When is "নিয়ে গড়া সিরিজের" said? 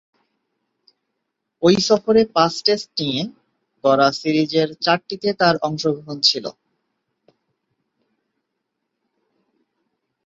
2.99-4.69